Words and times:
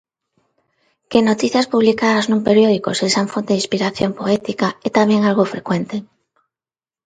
Que 1.11 1.19
noticias 1.29 1.69
publicadas 1.73 2.25
nun 2.29 2.41
periódico 2.47 2.89
sexan 3.01 3.27
fonte 3.33 3.51
de 3.53 3.61
inspiración 3.61 4.11
poética 4.19 4.67
é 4.87 4.89
tamén 4.99 5.21
algo 5.29 5.49
frecuente. 5.53 5.95